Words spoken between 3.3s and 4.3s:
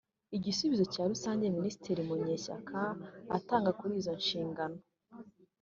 atanga kuri izo